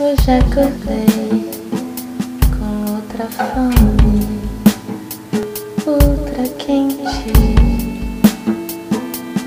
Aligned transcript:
Hoje 0.00 0.30
acordei 0.30 1.50
com 2.56 2.70
outra 2.92 3.26
fome, 3.26 4.28
outra 5.84 6.44
quente, 6.56 7.32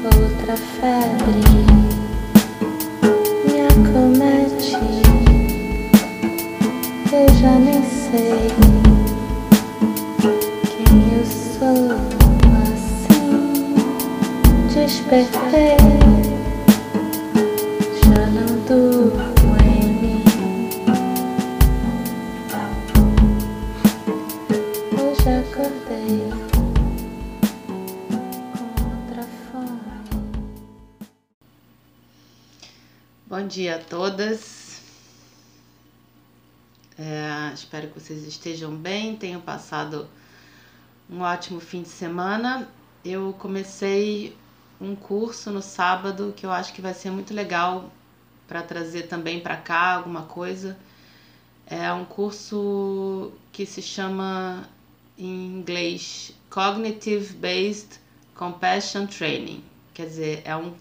outra 0.04 0.58
febre 0.58 1.42
me 3.46 3.62
acomete. 3.62 4.76
Eu 7.14 7.28
já 7.40 7.54
nem 7.58 7.82
sei 7.82 8.52
quem 10.68 11.14
eu 11.18 11.26
sou 11.26 11.82
assim. 12.66 13.74
Despertei, 14.74 16.11
dia 33.52 33.76
a 33.76 33.80
todas. 33.80 34.82
É, 36.98 37.54
espero 37.54 37.90
que 37.90 38.00
vocês 38.00 38.26
estejam 38.26 38.74
bem, 38.74 39.18
tenham 39.18 39.42
passado 39.42 40.08
um 41.10 41.20
ótimo 41.20 41.60
fim 41.60 41.82
de 41.82 41.90
semana. 41.90 42.70
Eu 43.04 43.36
comecei 43.38 44.38
um 44.80 44.96
curso 44.96 45.52
no 45.52 45.62
sábado 45.62 46.34
que 46.36 46.46
eu 46.46 46.52
acho 46.52 46.74
que 46.74 46.82
vai 46.82 46.94
ser 46.94 47.12
muito 47.12 47.34
legal 47.34 47.92
para 48.48 48.62
trazer 48.62 49.04
também 49.04 49.42
para 49.42 49.58
cá 49.58 49.96
alguma 49.96 50.24
coisa. 50.24 50.78
É 51.66 51.92
um 51.92 52.06
curso 52.06 53.34
que 53.52 53.66
se 53.66 53.82
chama 53.82 54.66
em 55.18 55.58
inglês 55.58 56.34
Cognitive 56.50 57.34
Based 57.34 58.00
Compassion 58.34 59.08
Training. 59.08 59.62
Quer 59.94 60.06
dizer, 60.06 60.42
é 60.46 60.56
um 60.56 60.74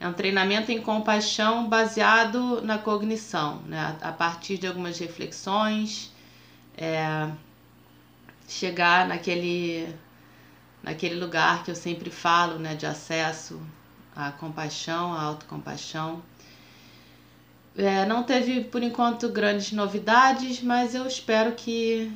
é 0.00 0.06
um 0.06 0.12
treinamento 0.12 0.70
em 0.70 0.80
compaixão 0.80 1.68
baseado 1.68 2.62
na 2.62 2.78
cognição, 2.78 3.56
né? 3.62 3.96
a 4.00 4.12
partir 4.12 4.56
de 4.56 4.66
algumas 4.66 4.98
reflexões, 4.98 6.12
é, 6.76 7.28
chegar 8.46 9.08
naquele, 9.08 9.92
naquele 10.82 11.16
lugar 11.16 11.64
que 11.64 11.70
eu 11.70 11.74
sempre 11.74 12.10
falo, 12.10 12.58
né? 12.58 12.76
de 12.76 12.86
acesso 12.86 13.60
à 14.14 14.30
compaixão, 14.30 15.12
à 15.12 15.22
autocompaixão. 15.22 16.22
É, 17.76 18.06
não 18.06 18.22
teve, 18.22 18.64
por 18.64 18.82
enquanto, 18.82 19.28
grandes 19.28 19.72
novidades, 19.72 20.62
mas 20.62 20.94
eu 20.94 21.06
espero 21.06 21.52
que, 21.52 22.12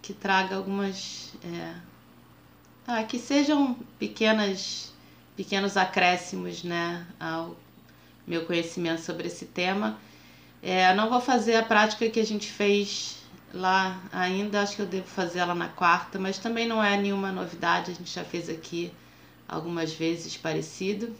que 0.00 0.12
traga 0.14 0.56
algumas. 0.56 1.34
É, 1.44 1.74
ah, 2.86 3.02
que 3.02 3.18
sejam 3.18 3.74
pequenas 3.98 4.92
pequenos 5.36 5.76
acréscimos 5.76 6.64
né, 6.64 7.06
ao 7.20 7.56
meu 8.26 8.44
conhecimento 8.44 9.02
sobre 9.02 9.28
esse 9.28 9.44
tema. 9.44 9.98
É, 10.62 10.94
não 10.94 11.10
vou 11.10 11.20
fazer 11.20 11.56
a 11.56 11.62
prática 11.62 12.08
que 12.08 12.18
a 12.18 12.24
gente 12.24 12.50
fez 12.50 13.18
lá 13.52 14.00
ainda, 14.12 14.62
acho 14.62 14.76
que 14.76 14.82
eu 14.82 14.86
devo 14.86 15.06
fazer 15.06 15.38
ela 15.38 15.54
na 15.54 15.68
quarta, 15.68 16.18
mas 16.18 16.38
também 16.38 16.66
não 16.66 16.82
é 16.82 16.96
nenhuma 16.96 17.30
novidade, 17.30 17.90
a 17.90 17.94
gente 17.94 18.12
já 18.12 18.24
fez 18.24 18.48
aqui 18.48 18.92
algumas 19.48 19.92
vezes 19.92 20.36
parecido. 20.36 21.14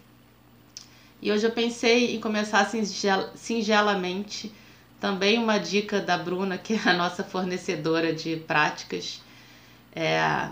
E 1.21 1.31
hoje 1.31 1.47
eu 1.47 1.53
pensei 1.53 2.15
em 2.15 2.21
começar 2.21 2.65
singel 2.67 3.31
singelamente, 3.35 4.53
também 5.01 5.39
uma 5.39 5.59
dica 5.59 6.01
da 6.01 6.19
Bruna, 6.19 6.59
que 6.59 6.75
é 6.75 6.81
a 6.85 6.95
nossa 6.95 7.23
fornecedora 7.23 8.13
de 8.13 8.37
práticas, 8.37 9.23
é, 9.95 10.49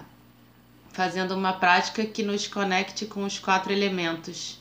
fazendo 0.95 1.35
uma 1.35 1.53
prática 1.53 2.07
que 2.07 2.23
nos 2.23 2.47
conecte 2.47 3.05
com 3.05 3.25
os 3.25 3.37
quatro 3.37 3.73
elementos, 3.73 4.57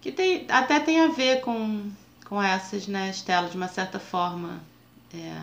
que 0.00 0.10
tem, 0.10 0.46
até 0.48 0.80
tem 0.80 1.00
a 1.00 1.08
ver 1.08 1.42
com, 1.42 1.90
com 2.26 2.42
essas, 2.42 2.86
né, 2.86 3.10
Estela, 3.10 3.50
de 3.50 3.56
uma 3.56 3.68
certa 3.68 4.00
forma, 4.00 4.60
é, 5.12 5.42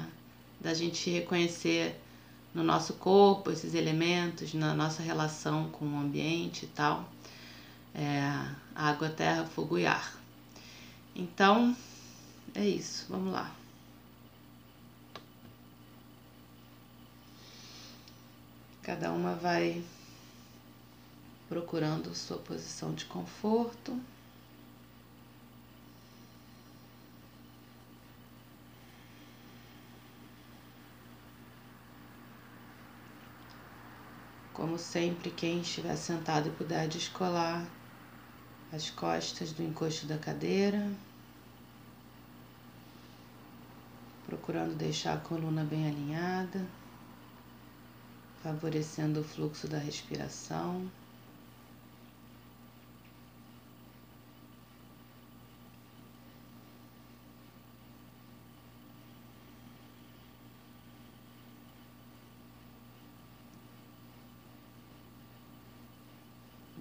da 0.59 0.74
gente 0.74 1.12
reconhecer 1.12 1.96
no 2.56 2.63
nosso 2.63 2.94
corpo 2.96 3.52
esses 3.52 3.75
elementos, 3.75 4.53
na 4.56 4.74
nossa 4.74 5.03
relação 5.03 5.69
com 5.69 5.85
o 5.85 6.00
ambiente 6.00 6.66
e 6.66 6.69
tal, 6.69 7.08
é, 7.94 8.23
água, 8.75 9.09
terra, 9.09 9.46
fogo 9.46 9.78
e 9.78 9.85
ar. 9.85 10.19
Então, 11.16 11.75
é 12.56 12.66
isso, 12.66 13.06
vamos 13.08 13.31
lá. 13.31 13.52
Cada 18.81 19.12
uma 19.12 19.35
vai 19.35 19.84
procurando 21.51 22.16
sua 22.16 22.38
posição 22.38 22.94
de 22.94 23.03
conforto. 23.03 24.00
Como 34.53 34.79
sempre, 34.79 35.29
quem 35.29 35.59
estiver 35.59 35.97
sentado 35.97 36.47
e 36.47 36.51
puder 36.51 36.88
descolar 36.88 37.67
as 38.72 38.90
costas 38.90 39.51
do 39.51 39.61
encosto 39.61 40.06
da 40.06 40.17
cadeira, 40.17 40.90
procurando 44.25 44.73
deixar 44.78 45.16
a 45.16 45.19
coluna 45.19 45.66
bem 45.66 45.85
alinhada, 45.85 46.66
favorecendo 48.41 49.19
o 49.19 49.23
fluxo 49.25 49.67
da 49.67 49.78
respiração. 49.78 50.90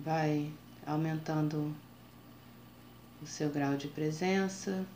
Vai 0.05 0.53
aumentando 0.87 1.75
o 3.23 3.27
seu 3.27 3.51
grau 3.51 3.77
de 3.77 3.89
presença, 3.89 4.87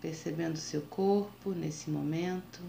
percebendo 0.00 0.56
seu 0.56 0.82
corpo 0.82 1.50
nesse 1.50 1.88
momento. 1.90 2.60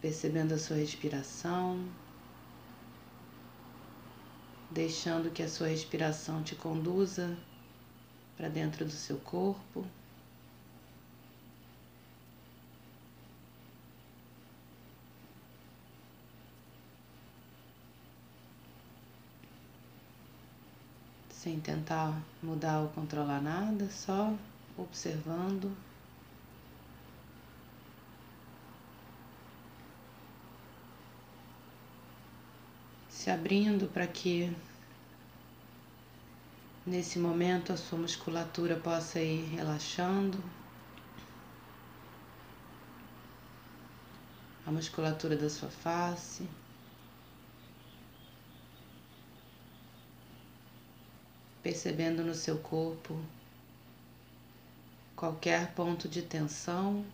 Percebendo 0.00 0.54
a 0.54 0.58
sua 0.58 0.76
respiração, 0.76 1.88
deixando 4.68 5.30
que 5.30 5.44
a 5.44 5.48
sua 5.48 5.68
respiração 5.68 6.42
te 6.42 6.56
conduza 6.56 7.36
para 8.36 8.48
dentro 8.48 8.84
do 8.84 8.90
seu 8.90 9.18
corpo. 9.18 9.86
Sem 21.42 21.58
tentar 21.58 22.22
mudar 22.40 22.82
ou 22.82 22.88
controlar 22.90 23.42
nada, 23.42 23.90
só 23.90 24.32
observando. 24.78 25.76
Se 33.08 33.28
abrindo 33.28 33.88
para 33.88 34.06
que 34.06 34.56
nesse 36.86 37.18
momento 37.18 37.72
a 37.72 37.76
sua 37.76 37.98
musculatura 37.98 38.76
possa 38.76 39.20
ir 39.20 39.44
relaxando. 39.56 40.38
A 44.64 44.70
musculatura 44.70 45.36
da 45.36 45.50
sua 45.50 45.70
face. 45.70 46.48
Percebendo 51.62 52.24
no 52.24 52.34
seu 52.34 52.58
corpo 52.58 53.18
qualquer 55.14 55.72
ponto 55.72 56.08
de 56.08 56.20
tensão, 56.20 57.04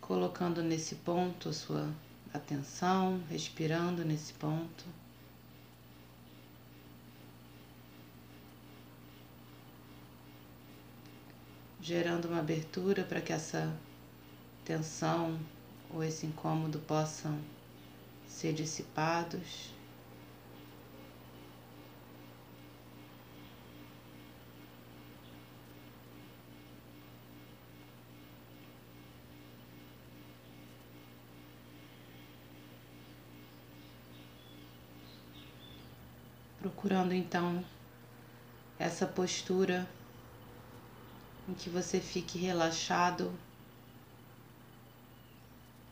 colocando 0.00 0.62
nesse 0.62 0.94
ponto 0.94 1.50
a 1.50 1.52
sua 1.52 1.92
atenção, 2.32 3.22
respirando 3.28 4.02
nesse 4.02 4.32
ponto. 4.32 4.84
Gerando 11.82 12.28
uma 12.28 12.38
abertura 12.38 13.04
para 13.04 13.20
que 13.20 13.32
essa 13.32 13.70
tensão 14.64 15.38
ou 15.90 16.02
esse 16.02 16.24
incômodo 16.24 16.78
possam 16.78 17.38
ser 18.26 18.54
dissipados. 18.54 19.79
Procurando 36.90 37.14
então 37.14 37.64
essa 38.76 39.06
postura 39.06 39.88
em 41.48 41.54
que 41.54 41.70
você 41.70 42.00
fique 42.00 42.36
relaxado, 42.36 43.32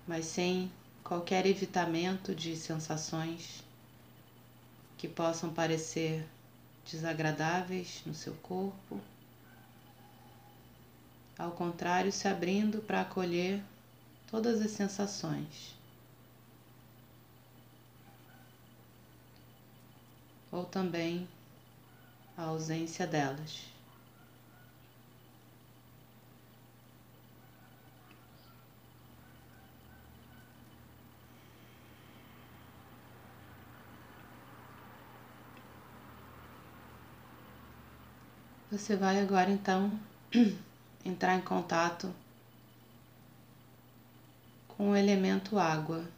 mas 0.09 0.25
sem 0.25 0.69
qualquer 1.05 1.47
evitamento 1.47 2.35
de 2.35 2.57
sensações 2.57 3.63
que 4.97 5.07
possam 5.07 5.55
parecer 5.55 6.27
desagradáveis 6.91 8.03
no 8.05 8.13
seu 8.13 8.35
corpo. 8.35 9.01
Ao 11.39 11.53
contrário, 11.53 12.11
se 12.11 12.27
abrindo 12.27 12.79
para 12.83 13.03
acolher 13.03 13.63
todas 14.29 14.61
as 14.61 14.73
sensações. 14.73 15.78
Ou 20.59 20.65
também 20.65 21.29
a 22.37 22.43
ausência 22.43 23.07
delas. 23.07 23.63
Você 38.69 38.97
vai 38.97 39.21
agora 39.21 39.49
então 39.49 39.93
entrar 41.05 41.37
em 41.37 41.41
contato 41.41 42.13
com 44.67 44.91
o 44.91 44.97
elemento 44.97 45.57
água. 45.57 46.18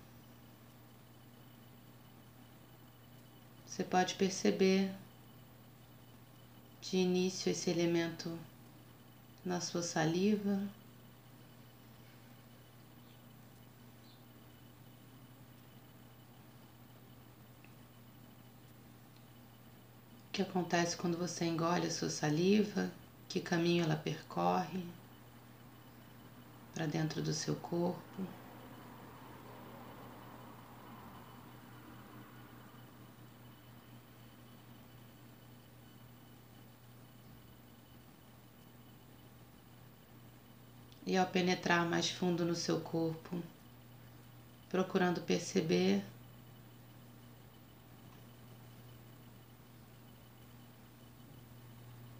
Você 3.80 3.84
pode 3.84 4.14
perceber 4.16 4.92
de 6.82 6.98
início 6.98 7.50
esse 7.50 7.70
elemento 7.70 8.38
na 9.42 9.58
sua 9.58 9.82
saliva. 9.82 10.60
O 20.28 20.32
que 20.32 20.42
acontece 20.42 20.94
quando 20.94 21.16
você 21.16 21.46
engole 21.46 21.86
a 21.86 21.90
sua 21.90 22.10
saliva? 22.10 22.92
Que 23.30 23.40
caminho 23.40 23.84
ela 23.84 23.96
percorre 23.96 24.84
para 26.74 26.84
dentro 26.84 27.22
do 27.22 27.32
seu 27.32 27.56
corpo? 27.56 28.39
E 41.10 41.16
ao 41.16 41.26
penetrar 41.26 41.84
mais 41.84 42.08
fundo 42.08 42.44
no 42.44 42.54
seu 42.54 42.80
corpo, 42.80 43.42
procurando 44.68 45.20
perceber 45.20 46.04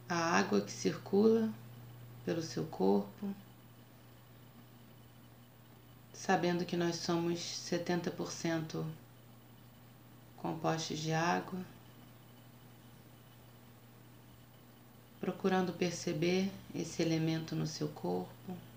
a 0.08 0.16
água 0.16 0.60
que 0.60 0.72
circula 0.72 1.48
pelo 2.24 2.42
seu 2.42 2.66
corpo, 2.66 3.32
sabendo 6.12 6.64
que 6.64 6.76
nós 6.76 6.96
somos 6.96 7.38
70% 7.38 8.84
compostos 10.36 10.98
de 10.98 11.12
água, 11.12 11.60
procurando 15.20 15.72
perceber 15.72 16.50
esse 16.74 17.00
elemento 17.00 17.54
no 17.54 17.68
seu 17.68 17.86
corpo. 17.86 18.69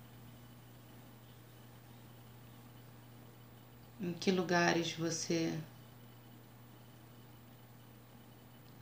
Em 4.04 4.12
que 4.12 4.32
lugares 4.32 4.92
você 4.92 5.58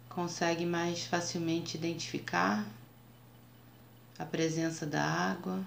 consegue 0.10 0.66
mais 0.66 1.06
facilmente 1.06 1.78
identificar 1.78 2.68
a 4.18 4.26
presença 4.26 4.84
da 4.84 5.04
água, 5.04 5.64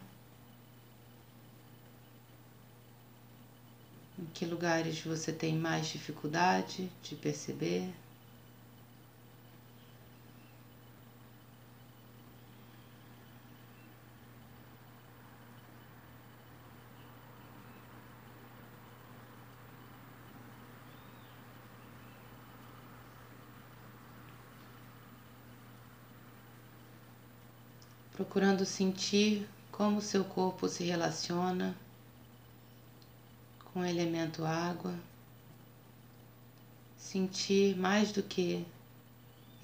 em 4.19 4.27
que 4.35 4.45
lugares 4.45 5.01
você 5.03 5.33
tem 5.33 5.55
mais 5.55 5.87
dificuldade 5.87 6.91
de 7.05 7.15
perceber. 7.15 7.95
Procurando 28.15 28.65
sentir 28.65 29.45
como 29.73 30.01
seu 30.01 30.25
corpo 30.25 30.69
se 30.69 30.85
relaciona 30.85 31.77
com 33.73 33.81
o 33.81 33.85
elemento 33.85 34.45
água, 34.45 34.95
sentir 36.97 37.77
mais 37.77 38.13
do 38.13 38.23
que 38.23 38.65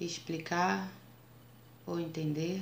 explicar 0.01 0.91
ou 1.85 1.97
entender. 1.97 2.61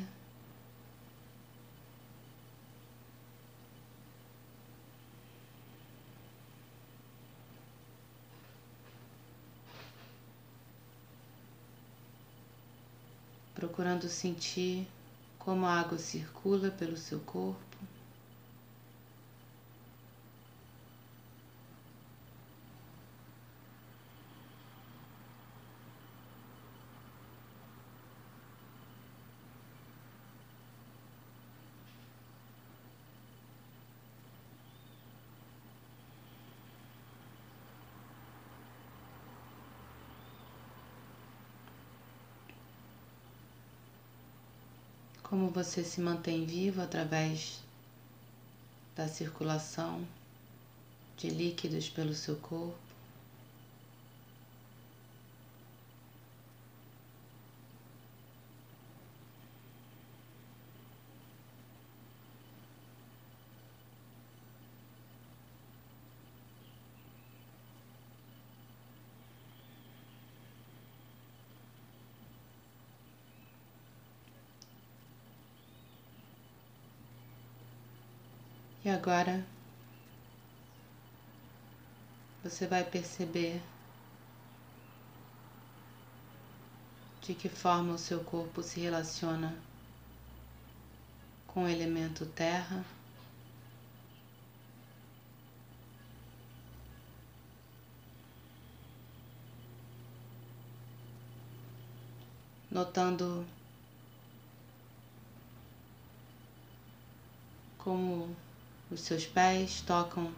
Procurando 13.56 14.08
sentir 14.08 14.88
como 15.50 15.66
a 15.66 15.80
água 15.80 15.98
circula 15.98 16.70
pelo 16.70 16.96
seu 16.96 17.20
corpo. 17.22 17.69
Como 45.30 45.50
você 45.50 45.84
se 45.84 46.02
mantém 46.02 46.44
vivo 46.44 46.82
através 46.82 47.60
da 48.96 49.08
circulação 49.08 50.04
de 51.18 51.30
líquidos 51.30 51.88
pelo 51.88 52.16
seu 52.16 52.36
corpo. 52.38 52.89
E 78.84 78.90
agora 78.90 79.46
você 82.42 82.66
vai 82.66 82.82
perceber 82.84 83.62
de 87.22 87.36
que 87.36 87.50
forma 87.50 87.94
o 87.94 87.98
seu 87.98 88.24
corpo 88.24 88.64
se 88.64 88.80
relaciona 88.80 89.54
com 91.46 91.66
o 91.66 91.68
elemento 91.68 92.26
terra. 92.26 92.86
Notando 102.72 103.46
como 107.78 108.36
os 108.92 109.02
seus 109.02 109.26
pés 109.26 109.82
tocam 109.82 110.34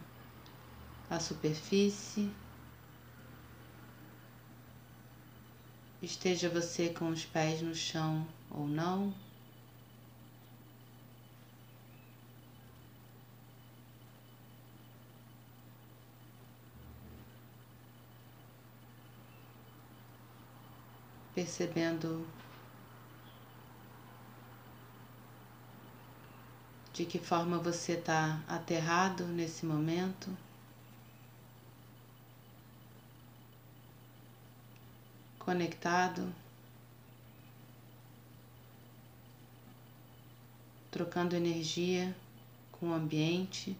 a 1.08 1.18
superfície. 1.18 2.30
esteja 6.02 6.48
você 6.48 6.88
com 6.88 7.08
os 7.10 7.24
pés 7.24 7.62
no 7.62 7.74
chão 7.74 8.26
ou 8.50 8.66
não. 8.66 9.14
Percebendo 21.34 22.26
de 26.92 27.06
que 27.06 27.18
forma 27.18 27.58
você 27.58 27.92
está 27.92 28.42
aterrado 28.46 29.24
nesse 29.26 29.64
momento. 29.64 30.30
Conectado, 35.38 36.32
trocando 40.90 41.34
energia 41.34 42.14
com 42.70 42.90
o 42.90 42.94
ambiente, 42.94 43.76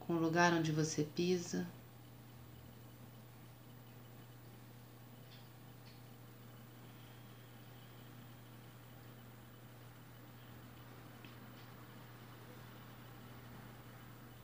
com 0.00 0.14
o 0.14 0.20
lugar 0.20 0.52
onde 0.52 0.70
você 0.70 1.02
pisa. 1.02 1.66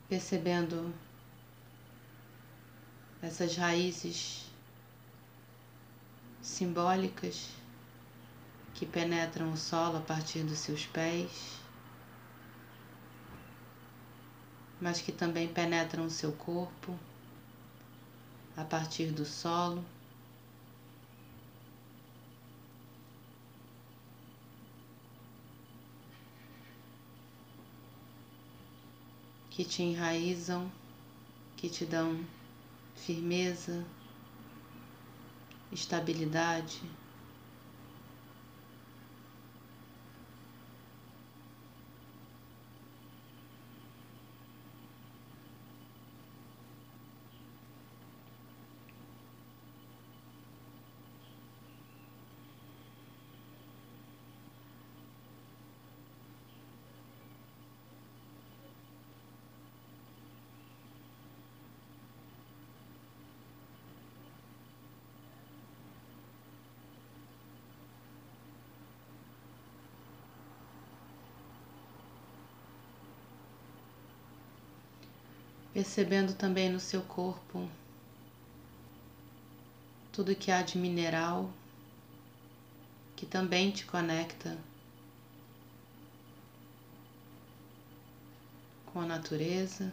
Percebendo 0.09 0.93
essas 3.23 3.57
raízes 3.57 4.45
simbólicas 6.43 7.49
que 8.75 8.85
penetram 8.85 9.53
o 9.53 9.57
solo 9.57 9.99
a 9.99 10.01
partir 10.01 10.43
dos 10.43 10.59
seus 10.59 10.85
pés, 10.87 11.59
mas 14.81 15.01
que 15.01 15.13
também 15.13 15.49
penetram 15.49 16.05
o 16.05 16.11
seu 16.11 16.33
corpo 16.33 16.99
a 18.57 18.65
partir 18.65 19.07
do 19.07 19.25
solo. 19.25 19.85
Que 29.55 29.65
te 29.65 29.85
enraizam, 29.85 30.69
que 31.57 31.69
te 31.69 31.87
dão 31.87 32.19
firmeza, 32.97 33.85
estabilidade. 35.71 36.83
Percebendo 75.75 76.35
também 76.35 76.71
no 76.71 76.79
seu 76.79 77.03
corpo 77.03 77.69
tudo 80.13 80.37
que 80.37 80.53
há 80.53 80.63
de 80.63 80.79
mineral 80.79 81.53
que 83.17 83.27
também 83.27 83.73
te 83.73 83.85
conecta 83.85 84.57
com 88.87 89.01
a 89.01 89.07
natureza. 89.07 89.93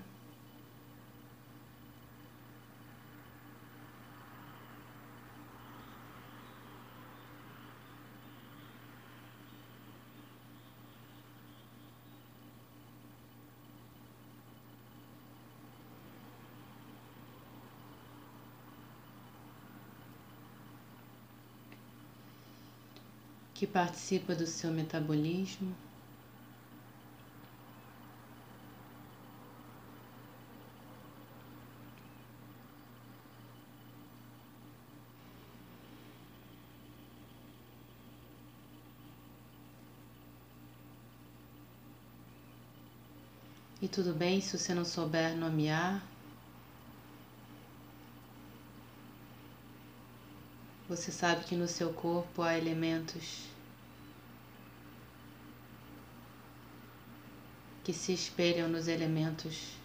Que 23.62 23.68
participa 23.68 24.34
do 24.34 24.48
seu 24.48 24.72
metabolismo. 24.72 25.72
E 43.80 43.88
tudo 43.88 44.12
bem 44.12 44.42
se 44.42 44.58
você 44.58 44.74
não 44.74 44.84
souber 44.84 45.38
nomear. 45.38 46.11
Você 50.92 51.10
sabe 51.10 51.46
que 51.46 51.56
no 51.56 51.70
seu 51.70 51.94
corpo 51.94 52.42
há 52.42 52.58
elementos 52.58 53.46
que 57.82 57.94
se 57.94 58.12
espelham 58.12 58.68
nos 58.68 58.90
elementos 58.90 59.78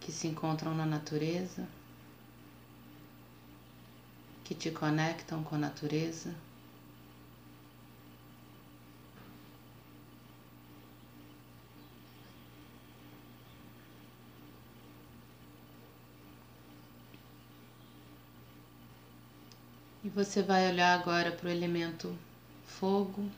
que 0.00 0.10
se 0.10 0.26
encontram 0.26 0.74
na 0.74 0.84
natureza, 0.84 1.68
que 4.42 4.56
te 4.56 4.72
conectam 4.72 5.44
com 5.44 5.54
a 5.54 5.58
natureza. 5.58 6.34
Você 20.14 20.42
vai 20.42 20.70
olhar 20.70 20.98
agora 20.98 21.32
para 21.32 21.48
o 21.48 21.50
elemento 21.50 22.16
fogo. 22.64 23.30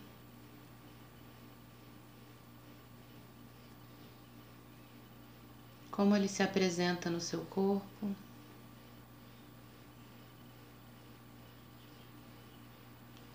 como 5.94 6.16
ele 6.16 6.26
se 6.26 6.42
apresenta 6.42 7.08
no 7.08 7.20
seu 7.20 7.44
corpo. 7.44 8.16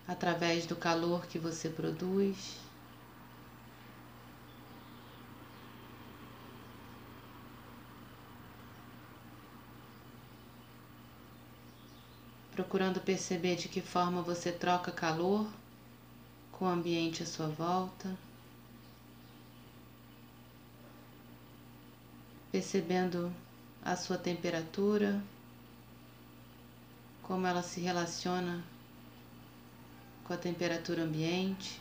Através 0.06 0.66
do 0.66 0.76
calor 0.76 1.26
que 1.26 1.38
você 1.38 1.70
produz. 1.70 2.58
Procurando 12.60 13.00
perceber 13.00 13.56
de 13.56 13.68
que 13.70 13.80
forma 13.80 14.20
você 14.20 14.52
troca 14.52 14.92
calor 14.92 15.48
com 16.52 16.66
o 16.66 16.68
ambiente 16.68 17.22
à 17.22 17.26
sua 17.26 17.48
volta. 17.48 18.14
percebendo 22.52 23.32
a 23.82 23.96
sua 23.96 24.18
temperatura, 24.18 25.22
como 27.22 27.46
ela 27.46 27.62
se 27.62 27.80
relaciona 27.80 28.62
com 30.24 30.34
a 30.34 30.36
temperatura 30.36 31.04
ambiente. 31.04 31.80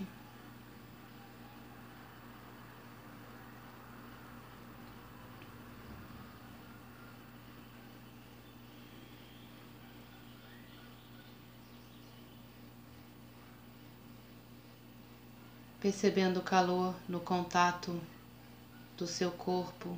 Percebendo 15.90 16.40
o 16.40 16.44
calor 16.44 16.94
no 17.08 17.20
contato 17.20 18.00
do 18.96 19.08
seu 19.08 19.32
corpo 19.32 19.98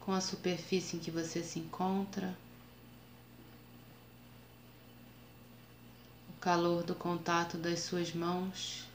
com 0.00 0.10
a 0.10 0.22
superfície 0.22 0.96
em 0.96 0.98
que 0.98 1.10
você 1.10 1.42
se 1.42 1.58
encontra. 1.58 2.34
calor 6.40 6.82
do 6.82 6.94
contato 6.94 7.58
das 7.58 7.80
suas 7.80 8.14
mãos 8.14 8.86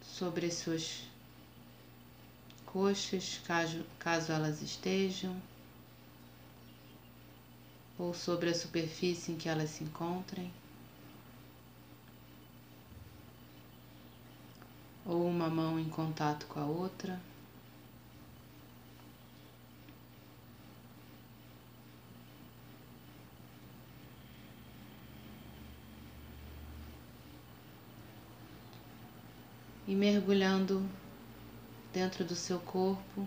sobre 0.00 0.46
as 0.46 0.54
suas 0.54 1.02
coxas, 2.64 3.40
caso, 3.44 3.84
caso 3.98 4.30
elas 4.30 4.62
estejam, 4.62 5.42
ou 7.98 8.14
sobre 8.14 8.50
a 8.50 8.54
superfície 8.54 9.32
em 9.32 9.36
que 9.36 9.48
elas 9.48 9.70
se 9.70 9.82
encontrem. 9.82 10.59
Ou 15.10 15.26
uma 15.26 15.48
mão 15.48 15.76
em 15.76 15.88
contato 15.88 16.46
com 16.46 16.60
a 16.60 16.64
outra. 16.64 17.20
E 29.84 29.96
mergulhando 29.96 30.88
dentro 31.92 32.24
do 32.24 32.36
seu 32.36 32.60
corpo, 32.60 33.26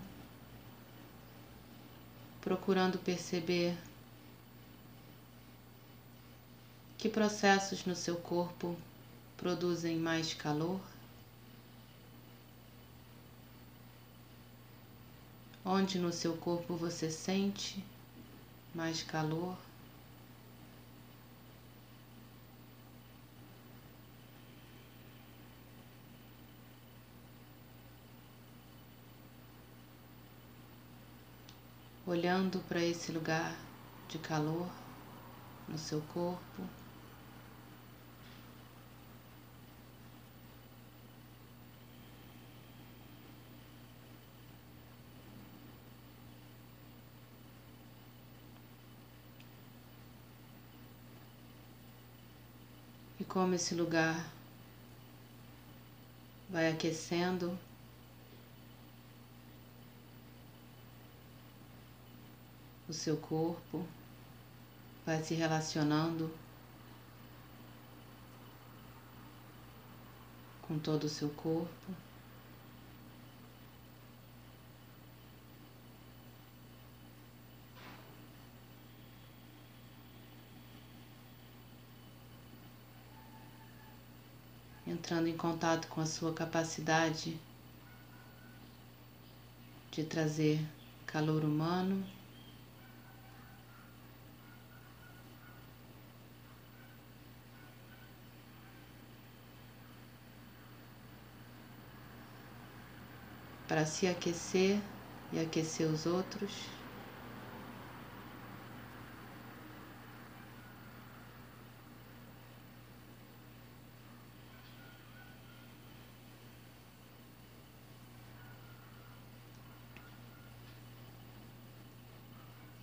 procurando 2.40 2.96
perceber 2.96 3.76
que 6.96 7.10
processos 7.10 7.84
no 7.84 7.94
seu 7.94 8.16
corpo 8.16 8.74
produzem 9.36 9.98
mais 9.98 10.32
calor. 10.32 10.93
Onde 15.64 15.98
no 15.98 16.12
seu 16.12 16.36
corpo 16.36 16.76
você 16.76 17.10
sente 17.10 17.82
mais 18.74 19.02
calor. 19.02 19.56
Olhando 32.06 32.58
para 32.68 32.84
esse 32.84 33.10
lugar 33.10 33.56
de 34.08 34.18
calor 34.18 34.68
no 35.66 35.78
seu 35.78 36.02
corpo. 36.12 36.83
E 53.24 53.26
como 53.26 53.54
esse 53.54 53.74
lugar 53.74 54.30
vai 56.50 56.70
aquecendo 56.70 57.58
o 62.86 62.92
seu 62.92 63.16
corpo, 63.16 63.86
vai 65.06 65.22
se 65.22 65.32
relacionando 65.34 66.30
com 70.60 70.78
todo 70.78 71.04
o 71.04 71.08
seu 71.08 71.30
corpo. 71.30 72.03
Entrando 85.04 85.28
em 85.28 85.36
contato 85.36 85.86
com 85.88 86.00
a 86.00 86.06
sua 86.06 86.32
capacidade 86.32 87.38
de 89.90 90.02
trazer 90.02 90.58
calor 91.04 91.44
humano. 91.44 92.02
Para 103.68 103.84
se 103.84 104.06
aquecer 104.06 104.80
e 105.30 105.38
aquecer 105.38 105.86
os 105.86 106.06
outros. 106.06 106.50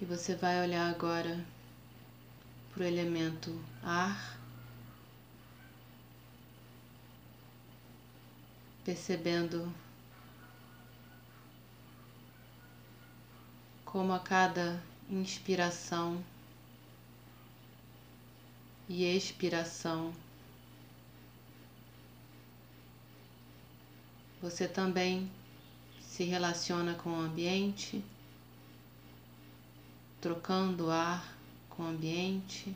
E 0.02 0.06
você 0.22 0.36
vai 0.36 0.62
olhar 0.62 0.88
agora 0.88 1.44
para 2.72 2.84
o 2.84 2.86
elemento 2.86 3.60
ar, 3.82 4.38
percebendo 8.86 9.74
como 13.84 14.14
a 14.14 14.20
cada 14.20 14.80
inspiração 15.10 16.24
e 18.88 19.04
expiração 19.04 20.14
você 24.40 24.68
também 24.68 25.32
se 26.00 26.24
relaciona 26.26 26.94
com 26.94 27.10
o 27.10 27.22
ambiente 27.22 28.06
trocando 30.22 30.92
ar 30.92 31.36
com 31.68 31.84
o 31.84 31.88
ambiente. 31.88 32.76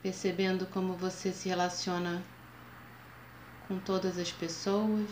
Percebendo 0.00 0.64
como 0.66 0.94
você 0.94 1.32
se 1.32 1.48
relaciona 1.48 2.24
com 3.66 3.80
todas 3.80 4.16
as 4.16 4.30
pessoas, 4.30 5.10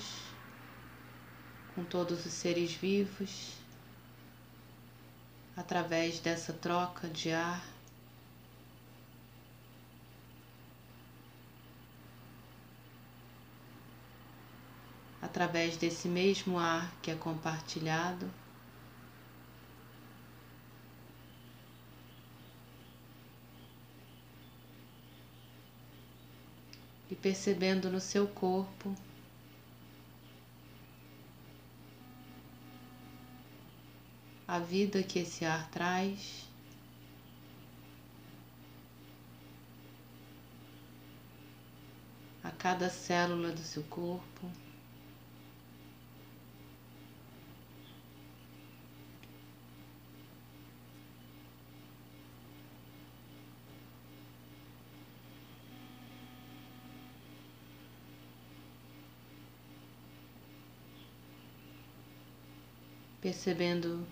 com 1.75 1.85
todos 1.85 2.25
os 2.25 2.33
seres 2.33 2.73
vivos, 2.73 3.53
através 5.57 6.21
dessa 6.21 6.53
troca 6.53 7.09
de 7.09 7.33
ar. 7.33 7.76
Através 15.37 15.77
desse 15.77 16.09
mesmo 16.09 16.59
ar 16.59 16.91
que 17.03 17.11
é 17.11 17.15
compartilhado. 17.15 18.27
E 27.11 27.15
percebendo 27.15 27.91
no 27.91 28.01
seu 28.01 28.27
corpo 28.27 28.97
a 34.49 34.59
vida 34.59 35.03
que 35.03 35.19
esse 35.19 35.45
ar 35.45 35.69
traz. 35.69 36.49
A 42.43 42.51
cada 42.53 42.89
célula 42.89 43.53
do 43.53 43.61
seu 43.61 43.83
corpo. 43.83 44.66
Percebendo 63.27 64.07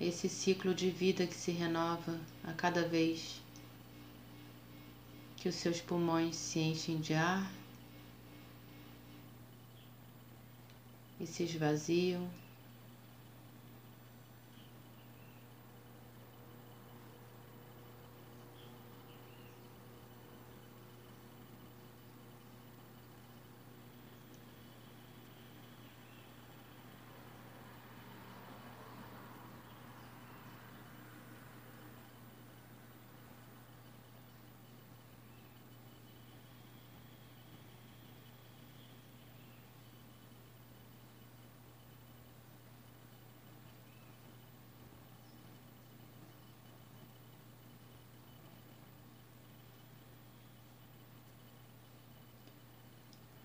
esse 0.00 0.28
ciclo 0.28 0.74
de 0.74 0.90
vida 0.90 1.24
que 1.24 1.36
se 1.36 1.52
renova 1.52 2.20
a 2.42 2.52
cada 2.52 2.82
vez 2.88 3.40
que 5.36 5.48
os 5.48 5.54
seus 5.54 5.80
pulmões 5.80 6.34
se 6.34 6.58
enchem 6.58 6.98
de 7.00 7.14
ar 7.14 7.48
e 11.20 11.26
se 11.28 11.44
esvaziam. 11.44 12.28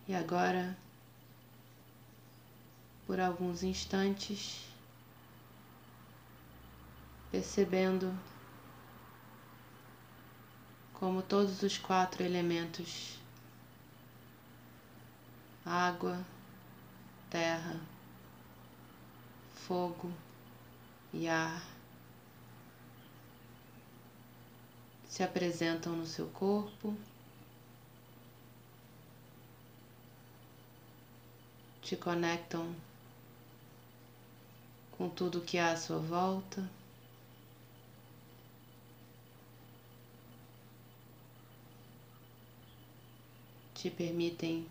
E 0.10 0.16
agora, 0.16 0.76
por 3.06 3.20
alguns 3.20 3.62
instantes, 3.62 4.66
percebendo 7.32 8.12
como 10.94 11.22
todos 11.22 11.62
os 11.62 11.78
quatro 11.78 12.24
elementos 12.24 13.20
água, 15.64 16.26
terra, 17.30 17.80
fogo 19.68 20.12
e 21.14 21.28
ar 21.28 21.64
se 25.08 25.22
apresentam 25.22 25.96
no 25.96 26.08
seu 26.08 26.28
corpo, 26.30 26.98
te 31.90 31.98
conectam 31.98 32.72
com 34.92 35.10
tudo 35.10 35.42
que 35.42 35.58
há 35.58 35.72
à 35.72 35.76
sua 35.76 35.98
volta. 35.98 36.70
Te 43.74 43.90
permitem 43.90 44.68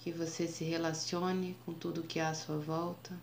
que 0.00 0.12
você 0.12 0.46
se 0.46 0.64
relacione 0.64 1.56
com 1.64 1.72
tudo 1.72 2.02
que 2.02 2.20
há 2.20 2.28
à 2.28 2.34
sua 2.34 2.58
volta. 2.58 3.18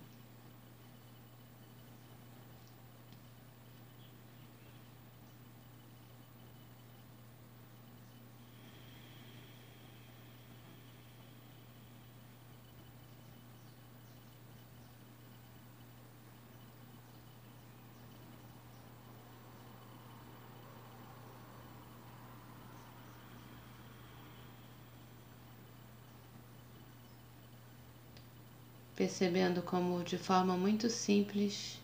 Percebendo 28.95 29.61
como 29.61 30.03
de 30.03 30.17
forma 30.17 30.55
muito 30.55 30.89
simples 30.89 31.79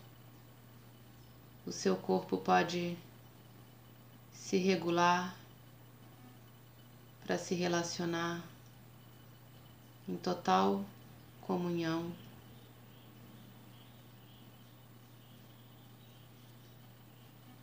o 1.66 1.72
seu 1.72 1.96
corpo 1.96 2.38
pode 2.38 2.96
se 4.32 4.56
regular 4.56 5.36
para 7.24 7.38
se 7.38 7.54
relacionar 7.54 8.42
em 10.08 10.16
total 10.16 10.84
comunhão. 11.42 12.12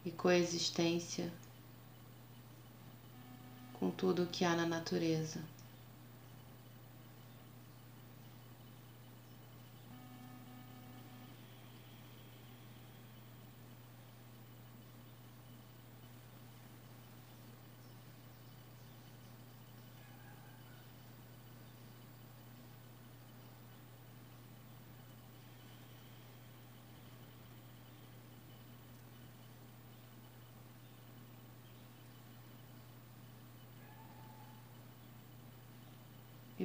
E 0.06 0.12
coexistência 0.12 1.30
com 3.74 3.92
tudo 3.92 4.24
o 4.24 4.28
que 4.28 4.46
há 4.46 4.56
na 4.56 4.66
natureza. 4.66 5.42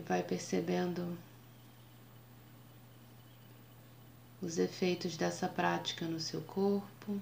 Vai 0.03 0.23
percebendo 0.23 1.17
os 4.43 4.59
efeitos 4.59 5.17
dessa 5.17 5.49
prática 5.49 6.07
no 6.07 6.19
seu 6.19 6.41
corpo. 6.43 7.21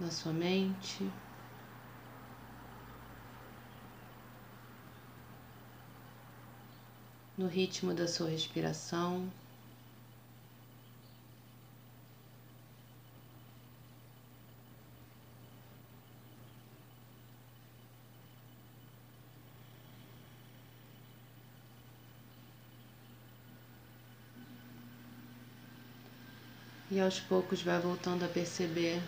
Na 0.00 0.10
sua 0.10 0.32
mente, 0.32 1.10
no 7.38 7.46
ritmo 7.46 7.94
da 7.94 8.08
sua 8.08 8.28
respiração. 8.28 9.30
E 26.96 27.00
aos 27.00 27.20
poucos 27.20 27.60
vai 27.60 27.78
voltando 27.78 28.24
a 28.24 28.28
perceber 28.28 29.02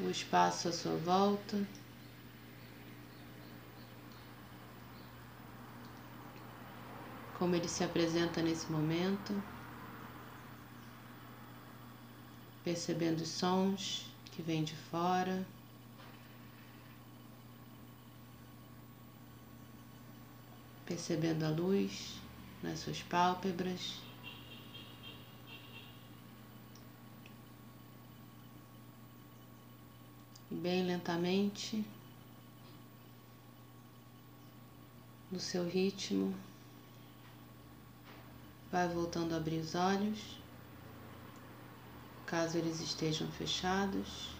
o 0.00 0.10
espaço 0.10 0.66
à 0.66 0.72
sua 0.72 0.96
volta. 0.96 1.56
Como 7.38 7.54
ele 7.54 7.68
se 7.68 7.84
apresenta 7.84 8.42
nesse 8.42 8.72
momento, 8.72 9.40
percebendo 12.64 13.20
os 13.20 13.28
sons 13.28 14.06
que 14.32 14.42
vêm 14.42 14.64
de 14.64 14.74
fora. 14.74 15.46
Percebendo 20.84 21.44
a 21.44 21.50
luz 21.50 22.20
nas 22.64 22.80
suas 22.80 23.00
pálpebras. 23.00 24.11
Bem 30.62 30.84
lentamente, 30.84 31.84
no 35.28 35.40
seu 35.40 35.68
ritmo, 35.68 36.32
vai 38.70 38.86
voltando 38.86 39.34
a 39.34 39.38
abrir 39.38 39.58
os 39.58 39.74
olhos, 39.74 40.38
caso 42.24 42.58
eles 42.58 42.80
estejam 42.80 43.26
fechados. 43.32 44.30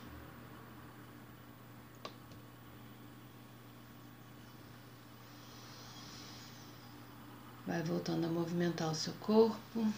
Vai 7.66 7.82
voltando 7.82 8.26
a 8.26 8.28
movimentar 8.28 8.92
o 8.92 8.94
seu 8.94 9.12
corpo. 9.14 9.92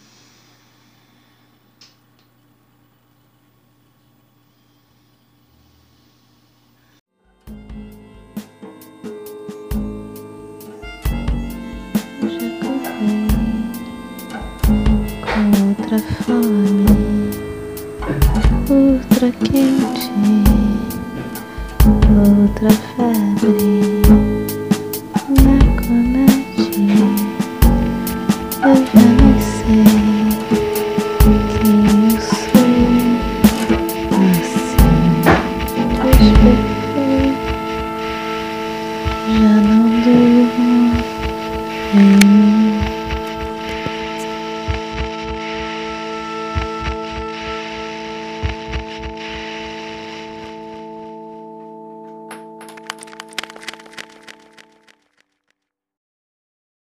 Outra 15.95 15.99
fome, 16.25 16.85
outra 18.69 19.31
quente, 19.31 20.11
outra 22.09 22.69
febre. 22.69 23.84